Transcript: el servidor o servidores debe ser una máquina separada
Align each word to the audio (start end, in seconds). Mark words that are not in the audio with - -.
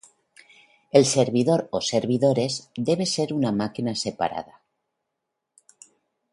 el 0.97 1.05
servidor 1.05 1.61
o 1.69 1.79
servidores 1.91 2.71
debe 2.75 3.05
ser 3.15 3.31
una 3.39 3.51
máquina 3.51 3.93
separada 3.93 4.63